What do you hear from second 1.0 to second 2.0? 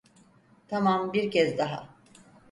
bir kez daha.